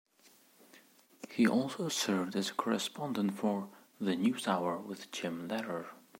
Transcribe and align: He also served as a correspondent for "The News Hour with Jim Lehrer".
He 1.29 1.47
also 1.47 1.87
served 1.89 2.35
as 2.35 2.49
a 2.49 2.55
correspondent 2.55 3.35
for 3.37 3.69
"The 3.99 4.15
News 4.15 4.47
Hour 4.47 4.79
with 4.79 5.11
Jim 5.11 5.47
Lehrer". 5.47 5.89